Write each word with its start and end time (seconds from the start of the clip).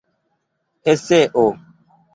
eseo 0.91 1.47